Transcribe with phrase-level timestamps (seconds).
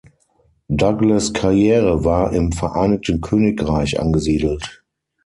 [0.75, 4.83] Douglas' Karriere war im Vereinigten Königreich angesiedelt.